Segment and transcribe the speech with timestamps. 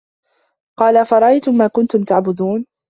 [0.79, 2.65] قالَ أَفَرَأَيتُم ما كُنتُم تَعبُدونَ